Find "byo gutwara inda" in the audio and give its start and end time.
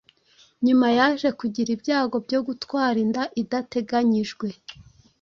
2.25-3.23